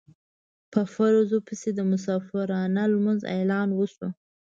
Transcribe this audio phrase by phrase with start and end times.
[0.71, 4.07] په فرضو پسې د مسافرانه لمانځه اعلان وشو.